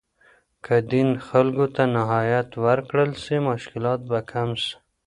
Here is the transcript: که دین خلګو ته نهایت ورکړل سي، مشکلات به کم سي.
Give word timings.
که 0.65 0.75
دین 0.91 1.09
خلګو 1.27 1.65
ته 1.75 1.83
نهایت 1.97 2.49
ورکړل 2.65 3.11
سي، 3.23 3.35
مشکلات 3.49 3.99
به 4.09 4.19
کم 4.31 4.49
سي. 4.63 4.75